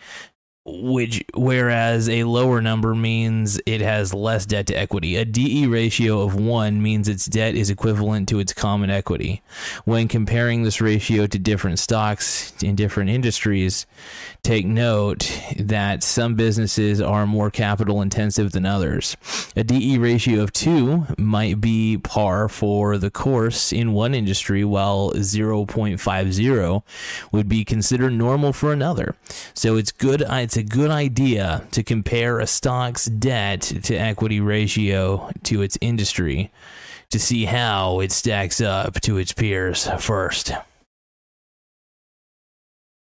which 0.66 1.22
whereas 1.34 2.08
a 2.08 2.24
lower 2.24 2.62
number 2.62 2.96
means 2.96 3.60
it 3.66 3.82
has 3.82 4.14
less 4.14 4.46
debt 4.46 4.68
to 4.68 4.74
equity. 4.74 5.18
A 5.18 5.26
DE 5.26 5.68
ratio 5.68 6.22
of 6.22 6.36
1 6.36 6.82
means 6.82 7.10
its 7.10 7.26
debt 7.26 7.56
is 7.56 7.70
equivalent 7.70 8.30
to 8.30 8.40
its 8.40 8.54
common 8.54 8.90
equity. 8.90 9.42
When 9.84 10.08
comparing 10.08 10.64
this 10.64 10.80
ratio 10.80 11.28
to 11.28 11.38
different 11.38 11.80
stocks 11.80 12.54
in 12.64 12.76
different 12.76 13.10
industries, 13.10 13.86
take 14.42 14.66
note 14.66 15.30
that 15.60 16.02
some 16.02 16.36
businesses 16.36 17.02
are 17.02 17.28
more 17.28 17.52
capital 17.52 18.02
intensive 18.02 18.54
than 18.54 18.66
others. 18.66 19.18
A 19.58 19.66
DE 19.66 19.98
ratio 19.98 20.44
of 20.44 20.54
2 20.54 21.08
might 21.18 21.60
be 21.60 21.98
par 21.98 22.48
for 22.48 22.98
the 22.98 23.12
course 23.12 23.74
in 23.74 23.92
one 23.92 24.16
industry 24.16 24.64
while 24.64 25.12
0.50 25.12 26.84
would 27.34 27.50
be 27.50 27.66
considered 27.66 28.14
normal 28.14 28.54
for 28.54 28.72
another. 28.72 29.16
So 29.54 29.76
it's 29.76 29.92
good 29.92 30.22
it's 30.22 30.53
it's 30.54 30.58
a 30.60 30.78
good 30.78 30.92
idea 30.92 31.68
to 31.72 31.82
compare 31.82 32.40
a 32.40 32.46
stock's 32.46 33.06
debt 33.06 33.62
to 33.62 33.96
equity 33.96 34.40
ratio 34.40 35.32
to 35.42 35.64
its 35.64 35.80
industry 35.82 36.52
to 37.10 37.18
see 37.18 37.46
how 37.46 38.02
it 38.02 38.12
stacks 38.12 38.62
up 38.62 39.02
to 39.02 39.18
its 39.18 39.34
peers 39.34 39.90
first. 39.98 40.52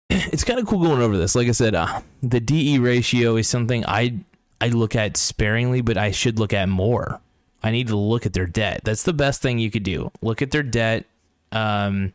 It's 0.10 0.44
kind 0.44 0.60
of 0.60 0.66
cool 0.66 0.80
going 0.80 1.00
over 1.00 1.16
this. 1.16 1.36
Like 1.36 1.48
I 1.48 1.52
said, 1.52 1.76
uh, 1.76 2.02
the 2.24 2.40
DE 2.40 2.80
ratio 2.80 3.36
is 3.36 3.48
something 3.48 3.86
I 3.86 4.18
I 4.60 4.70
look 4.70 4.96
at 4.96 5.16
sparingly, 5.16 5.82
but 5.82 5.96
I 5.96 6.10
should 6.10 6.40
look 6.40 6.54
at 6.54 6.68
more. 6.70 7.22
I 7.62 7.70
need 7.70 7.90
to 7.90 7.96
look 7.96 8.26
at 8.26 8.34
their 8.34 8.48
debt. 8.48 8.82
That's 8.84 9.04
the 9.04 9.14
best 9.14 9.44
thing 9.44 9.60
you 9.60 9.70
could 9.70 9.84
do. 9.84 10.12
Look 10.24 10.42
at 10.42 10.50
their 10.50 10.64
debt. 10.64 11.06
Um, 11.52 12.14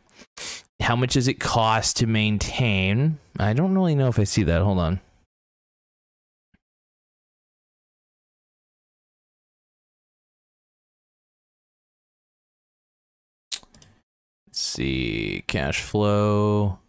how 0.81 0.97
much 0.97 1.13
does 1.13 1.29
it 1.29 1.39
cost 1.39 1.95
to 1.97 2.07
maintain? 2.07 3.19
I 3.39 3.53
don't 3.53 3.73
really 3.73 3.95
know 3.95 4.09
if 4.09 4.19
I 4.19 4.25
see 4.25 4.43
that. 4.43 4.61
Hold 4.61 4.79
on. 4.79 4.99
Let's 14.59 14.67
see, 14.67 15.45
cash 15.47 15.81
flow. 15.81 16.79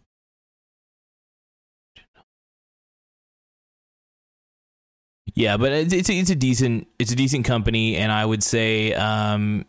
Yeah, 5.37 5.57
but 5.57 5.71
it's 5.71 5.93
it's 5.93 6.11
a, 6.11 6.15
it's 6.15 6.31
a 6.31 6.35
decent 6.35 6.89
it's 6.99 7.13
a 7.13 7.15
decent 7.15 7.45
company, 7.45 7.95
and 7.95 8.11
I 8.11 8.27
would 8.27 8.43
say, 8.43 8.93
um, 8.95 9.67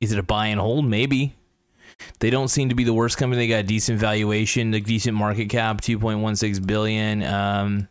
is 0.00 0.12
it 0.12 0.20
a 0.20 0.22
buy 0.22 0.46
and 0.46 0.60
hold? 0.60 0.84
Maybe. 0.84 1.34
They 2.20 2.30
don't 2.30 2.46
seem 2.46 2.68
to 2.68 2.76
be 2.76 2.84
the 2.84 2.94
worst 2.94 3.18
company. 3.18 3.42
They 3.42 3.48
got 3.48 3.64
a 3.64 3.66
decent 3.66 3.98
valuation, 3.98 4.72
a 4.72 4.78
decent 4.78 5.16
market 5.16 5.48
cap, 5.48 5.80
two 5.80 5.98
point 5.98 6.20
one 6.20 6.36
six 6.36 6.60
billion. 6.60 7.24
Um, 7.24 7.88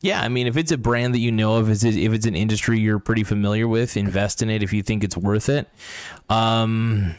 yeah, 0.00 0.22
I 0.22 0.28
mean, 0.28 0.48
if 0.48 0.56
it's 0.56 0.72
a 0.72 0.76
brand 0.76 1.14
that 1.14 1.20
you 1.20 1.30
know 1.30 1.58
of, 1.58 1.70
is 1.70 1.84
if 1.84 2.12
it's 2.12 2.26
an 2.26 2.34
industry 2.34 2.80
you're 2.80 2.98
pretty 2.98 3.22
familiar 3.22 3.68
with, 3.68 3.96
invest 3.96 4.42
in 4.42 4.50
it 4.50 4.64
if 4.64 4.72
you 4.72 4.82
think 4.82 5.04
it's 5.04 5.16
worth 5.16 5.48
it. 5.48 5.68
Um, 6.28 7.14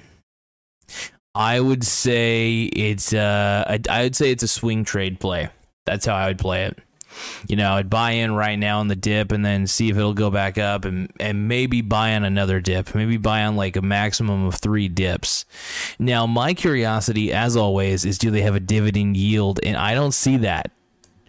I 1.34 1.60
would 1.60 1.84
say 1.84 2.64
it's 2.64 3.14
uh 3.14 3.78
I, 3.90 4.04
would 4.04 4.16
say 4.16 4.32
it's 4.32 4.44
a 4.44 4.48
swing 4.48 4.84
trade 4.84 5.20
play. 5.20 5.50
That's 5.86 6.06
how 6.06 6.16
I 6.16 6.28
would 6.28 6.40
play 6.40 6.66
it. 6.66 6.78
You 7.48 7.58
know, 7.58 7.74
I'd 7.74 7.90
buy 7.90 8.12
in 8.12 8.34
right 8.34 8.58
now 8.58 8.80
on 8.80 8.88
the 8.88 8.96
dip 8.96 9.32
and 9.32 9.44
then 9.44 9.68
see 9.68 9.90
if 9.90 9.98
it'll 9.98 10.14
go 10.14 10.30
back 10.30 10.58
up 10.58 10.86
and 10.86 11.12
and 11.20 11.48
maybe 11.48 11.82
buy 11.82 12.16
on 12.16 12.24
another 12.24 12.60
dip. 12.60 12.94
Maybe 12.96 13.18
buy 13.18 13.44
on 13.44 13.56
like 13.56 13.76
a 13.76 13.82
maximum 13.82 14.46
of 14.46 14.56
3 14.56 14.88
dips. 14.90 15.46
Now, 16.00 16.26
my 16.26 16.54
curiosity 16.54 17.32
as 17.32 17.56
always 17.56 18.06
is 18.06 18.18
do 18.18 18.32
they 18.32 18.42
have 18.42 18.56
a 18.56 18.62
dividend 18.62 19.18
yield 19.18 19.60
and 19.64 19.78
I 19.78 19.94
don't 19.94 20.14
see 20.14 20.38
that 20.38 20.72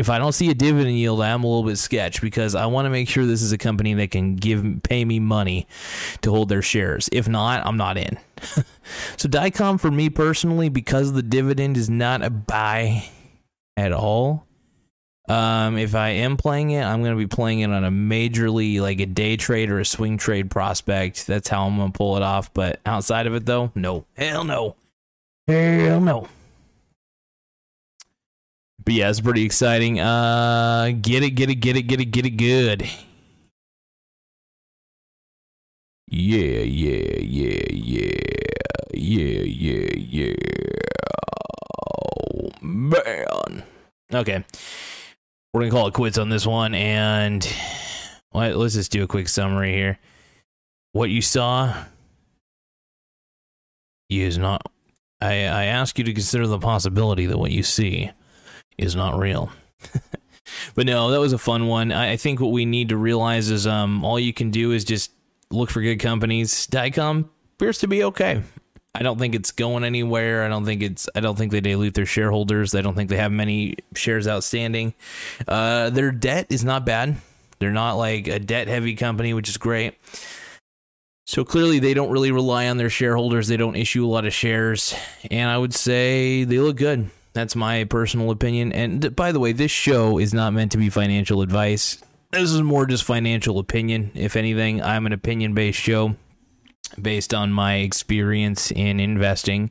if 0.02 0.10
I 0.10 0.18
don't 0.18 0.32
see 0.32 0.50
a 0.50 0.54
dividend 0.54 0.98
yield, 0.98 1.22
I'm 1.22 1.44
a 1.44 1.46
little 1.46 1.62
bit 1.62 1.78
sketch 1.78 2.20
because 2.20 2.56
I 2.56 2.66
want 2.66 2.86
to 2.86 2.90
make 2.90 3.08
sure 3.08 3.24
this 3.24 3.40
is 3.40 3.52
a 3.52 3.58
company 3.58 3.94
that 3.94 4.10
can 4.10 4.34
give 4.34 4.82
pay 4.82 5.04
me 5.04 5.20
money 5.20 5.68
to 6.22 6.32
hold 6.32 6.48
their 6.48 6.60
shares. 6.60 7.08
If 7.12 7.28
not, 7.28 7.64
I'm 7.64 7.76
not 7.76 7.96
in. 7.96 8.18
so 9.16 9.28
Dycom 9.28 9.78
for 9.78 9.92
me 9.92 10.10
personally, 10.10 10.68
because 10.68 11.12
the 11.12 11.22
dividend 11.22 11.76
is 11.76 11.88
not 11.88 12.20
a 12.24 12.30
buy 12.30 13.04
at 13.76 13.92
all. 13.92 14.44
Um, 15.28 15.78
if 15.78 15.94
I 15.94 16.08
am 16.08 16.36
playing 16.36 16.72
it, 16.72 16.82
I'm 16.82 17.00
going 17.02 17.12
to 17.12 17.18
be 17.18 17.28
playing 17.28 17.60
it 17.60 17.70
on 17.70 17.84
a 17.84 17.90
majorly 17.92 18.80
like 18.80 18.98
a 18.98 19.06
day 19.06 19.36
trade 19.36 19.70
or 19.70 19.78
a 19.78 19.84
swing 19.84 20.18
trade 20.18 20.50
prospect. 20.50 21.28
That's 21.28 21.48
how 21.48 21.64
I'm 21.64 21.76
going 21.76 21.92
to 21.92 21.96
pull 21.96 22.16
it 22.16 22.24
off. 22.24 22.52
But 22.52 22.80
outside 22.84 23.28
of 23.28 23.36
it, 23.36 23.46
though, 23.46 23.70
no, 23.76 24.04
hell 24.16 24.42
no, 24.42 24.74
hell 25.46 26.00
no. 26.00 26.28
But 28.84 28.94
yeah, 28.94 29.10
it's 29.10 29.20
pretty 29.20 29.44
exciting. 29.44 30.00
Uh, 30.00 30.92
get 31.00 31.22
it, 31.22 31.30
get 31.30 31.50
it, 31.50 31.56
get 31.56 31.76
it, 31.76 31.82
get 31.82 32.00
it, 32.00 32.06
get 32.06 32.26
it 32.26 32.30
good. 32.30 32.88
Yeah, 36.08 36.60
yeah, 36.60 37.18
yeah, 37.20 37.62
yeah, 37.70 38.20
yeah, 38.92 39.42
yeah, 39.42 39.88
yeah. 39.94 40.34
Oh, 41.80 42.50
man. 42.60 43.62
Okay, 44.12 44.44
we're 45.54 45.60
gonna 45.60 45.70
call 45.70 45.86
it 45.86 45.94
quits 45.94 46.18
on 46.18 46.28
this 46.28 46.46
one, 46.46 46.74
and 46.74 47.48
let's 48.34 48.74
just 48.74 48.92
do 48.92 49.04
a 49.04 49.06
quick 49.06 49.28
summary 49.28 49.72
here. 49.72 49.98
What 50.92 51.08
you 51.08 51.22
saw 51.22 51.84
is 54.10 54.36
not. 54.38 54.60
I 55.20 55.44
I 55.44 55.64
ask 55.66 55.98
you 55.98 56.04
to 56.04 56.12
consider 56.12 56.46
the 56.46 56.58
possibility 56.58 57.26
that 57.26 57.38
what 57.38 57.52
you 57.52 57.62
see 57.62 58.10
is 58.82 58.96
not 58.96 59.18
real. 59.18 59.50
but 60.74 60.86
no, 60.86 61.10
that 61.10 61.20
was 61.20 61.32
a 61.32 61.38
fun 61.38 61.66
one. 61.66 61.92
I, 61.92 62.16
think 62.16 62.40
what 62.40 62.52
we 62.52 62.64
need 62.64 62.90
to 62.90 62.96
realize 62.96 63.50
is 63.50 63.66
um, 63.66 64.04
all 64.04 64.18
you 64.18 64.32
can 64.32 64.50
do 64.50 64.72
is 64.72 64.84
just 64.84 65.10
look 65.50 65.70
for 65.70 65.80
good 65.82 65.98
companies. 65.98 66.66
Dycom 66.66 67.28
appears 67.54 67.78
to 67.78 67.88
be 67.88 68.04
okay. 68.04 68.42
I 68.94 69.02
don't 69.02 69.18
think 69.18 69.34
it's 69.34 69.52
going 69.52 69.84
anywhere. 69.84 70.44
I 70.44 70.48
don't 70.48 70.66
think 70.66 70.82
it's. 70.82 71.08
I 71.14 71.20
don't 71.20 71.36
think 71.36 71.50
they 71.50 71.62
dilute 71.62 71.94
their 71.94 72.04
shareholders. 72.04 72.74
I 72.74 72.82
don't 72.82 72.94
think 72.94 73.08
they 73.08 73.16
have 73.16 73.32
many 73.32 73.76
shares 73.94 74.28
outstanding. 74.28 74.92
Uh, 75.48 75.88
their 75.88 76.12
debt 76.12 76.46
is 76.50 76.62
not 76.62 76.84
bad. 76.84 77.16
They're 77.58 77.70
not 77.70 77.94
like 77.94 78.28
a 78.28 78.38
debt 78.38 78.68
heavy 78.68 78.94
company, 78.94 79.32
which 79.32 79.48
is 79.48 79.56
great. 79.56 79.94
So 81.24 81.44
clearly, 81.44 81.78
they 81.78 81.94
don't 81.94 82.10
really 82.10 82.32
rely 82.32 82.68
on 82.68 82.76
their 82.76 82.90
shareholders. 82.90 83.48
They 83.48 83.56
don't 83.56 83.76
issue 83.76 84.04
a 84.04 84.10
lot 84.10 84.26
of 84.26 84.34
shares, 84.34 84.94
and 85.30 85.48
I 85.48 85.56
would 85.56 85.72
say 85.72 86.44
they 86.44 86.58
look 86.58 86.76
good. 86.76 87.10
That's 87.34 87.56
my 87.56 87.84
personal 87.84 88.30
opinion. 88.30 88.72
And 88.72 89.16
by 89.16 89.32
the 89.32 89.40
way, 89.40 89.52
this 89.52 89.70
show 89.70 90.18
is 90.18 90.34
not 90.34 90.52
meant 90.52 90.72
to 90.72 90.78
be 90.78 90.90
financial 90.90 91.40
advice. 91.42 91.96
This 92.30 92.50
is 92.50 92.62
more 92.62 92.86
just 92.86 93.04
financial 93.04 93.58
opinion. 93.58 94.10
If 94.14 94.36
anything, 94.36 94.82
I'm 94.82 95.06
an 95.06 95.12
opinion 95.12 95.54
based 95.54 95.78
show. 95.78 96.16
based 97.00 97.32
on 97.32 97.52
my 97.52 97.76
experience 97.76 98.70
in 98.70 99.00
investing 99.00 99.70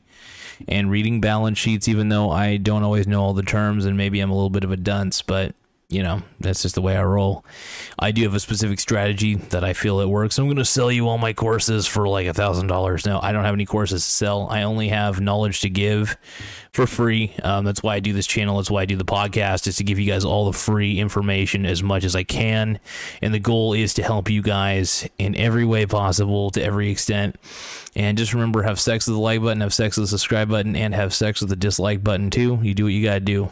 and 0.68 0.90
reading 0.92 1.22
balance 1.22 1.58
sheets, 1.58 1.88
even 1.88 2.10
though 2.10 2.30
I 2.30 2.58
don't 2.58 2.84
always 2.84 3.08
know 3.08 3.22
all 3.22 3.34
the 3.34 3.44
terms 3.44 3.86
and 3.86 3.98
maybe 3.98 4.20
I'm 4.20 4.32
a 4.32 4.36
little 4.36 4.50
bit 4.50 4.64
of 4.64 4.72
a 4.72 4.78
dunce, 4.78 5.22
but 5.22 5.56
you 5.92 6.02
know, 6.02 6.22
that's 6.40 6.62
just 6.62 6.76
the 6.76 6.82
way 6.82 6.96
I 6.96 7.04
roll. 7.04 7.44
I 8.00 8.12
do 8.12 8.24
have 8.24 8.34
a 8.34 8.40
specific 8.40 8.80
strategy 8.80 9.36
that 9.36 9.66
I 9.66 9.74
feel 9.74 10.00
it 10.00 10.08
works. 10.08 10.38
I'm 10.38 10.46
going 10.46 10.56
to 10.56 10.66
sell 10.66 10.90
you 10.90 11.10
all 11.10 11.18
my 11.18 11.34
courses 11.34 11.86
for 11.86 12.08
like 12.08 12.28
a 12.28 12.34
thousand 12.34 12.68
dollars. 12.68 13.06
No, 13.06 13.20
I 13.22 13.34
don't 13.34 13.44
have 13.44 13.54
any 13.54 13.66
courses 13.66 14.06
to 14.06 14.12
sell. 14.12 14.48
I 14.50 14.64
only 14.64 14.88
have 14.88 15.20
knowledge 15.20 15.60
to 15.62 15.70
give 15.70 16.18
for 16.72 16.88
free. 16.88 17.36
Um, 17.44 17.66
that's 17.66 17.84
why 17.84 17.96
I 17.96 18.00
do 18.00 18.14
this 18.14 18.26
channel. 18.26 18.56
That's 18.56 18.72
why 18.72 18.84
I 18.84 18.86
do 18.86 18.96
the 18.96 19.04
podcast 19.04 19.68
is 19.68 19.76
to 19.78 19.84
give 19.84 20.00
you 20.00 20.10
guys 20.10 20.24
all 20.24 20.50
the 20.50 20.58
free 20.58 20.98
information 20.98 21.66
as 21.66 21.84
much 21.84 22.06
as 22.06 22.16
I 22.16 22.24
can. 22.24 22.80
And 23.22 23.34
the 23.34 23.40
goal 23.40 23.74
is 23.74 23.94
to 23.96 24.04
help 24.04 24.30
you 24.30 24.42
guys 24.42 25.08
in 25.18 25.36
every 25.36 25.66
way 25.66 25.86
possible 25.86 26.52
to 26.52 26.64
every 26.64 26.90
extent. 26.90 27.36
And 27.98 28.18
just 28.18 28.34
remember, 28.34 28.64
have 28.64 28.80
sex 28.80 29.08
with 29.08 29.16
the 29.16 29.22
like 29.22 29.42
button, 29.42 29.60
have 29.60 29.74
sex 29.74 29.98
with 29.98 30.06
the 30.06 30.18
subscribe 30.18 30.48
button, 30.48 30.78
and 30.78 30.96
have 30.96 31.14
sex 31.14 31.42
with 31.42 31.50
the 31.50 31.58
dislike 31.58 32.02
button 32.02 32.30
too. 32.30 32.60
You 32.62 32.74
do 32.74 32.86
what 32.86 32.94
you 32.94 33.04
got 33.04 33.16
to 33.16 33.20
do. 33.20 33.52